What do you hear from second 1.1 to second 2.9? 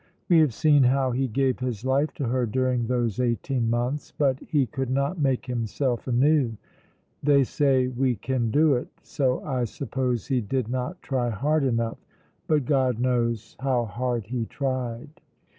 he gave his life to her during